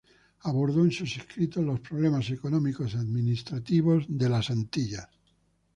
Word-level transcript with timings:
Abordó 0.39 0.81
en 0.81 0.89
sus 0.91 1.15
escritos 1.17 1.63
los 1.63 1.79
problemas 1.79 2.27
económico-administrativos 2.31 4.05
de 4.09 4.29
las 4.29 4.49
Antillas. 4.49 5.07